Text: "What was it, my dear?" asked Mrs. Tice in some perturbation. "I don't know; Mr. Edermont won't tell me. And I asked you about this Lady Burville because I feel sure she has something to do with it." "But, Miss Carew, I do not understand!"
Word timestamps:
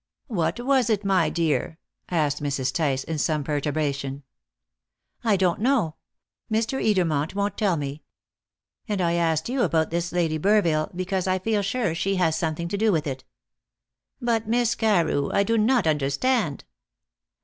"What 0.29 0.59
was 0.59 0.89
it, 0.89 1.05
my 1.05 1.29
dear?" 1.29 1.77
asked 2.09 2.41
Mrs. 2.41 2.73
Tice 2.73 3.03
in 3.03 3.19
some 3.19 3.43
perturbation. 3.43 4.23
"I 5.23 5.37
don't 5.37 5.59
know; 5.61 5.93
Mr. 6.51 6.83
Edermont 6.83 7.35
won't 7.35 7.55
tell 7.55 7.77
me. 7.77 8.01
And 8.87 8.99
I 8.99 9.13
asked 9.13 9.47
you 9.47 9.61
about 9.61 9.91
this 9.91 10.11
Lady 10.11 10.39
Burville 10.39 10.89
because 10.95 11.27
I 11.27 11.37
feel 11.37 11.61
sure 11.61 11.93
she 11.93 12.15
has 12.15 12.35
something 12.35 12.67
to 12.69 12.77
do 12.79 12.91
with 12.91 13.05
it." 13.05 13.25
"But, 14.19 14.47
Miss 14.47 14.73
Carew, 14.73 15.29
I 15.33 15.43
do 15.43 15.55
not 15.55 15.85
understand!" 15.85 16.63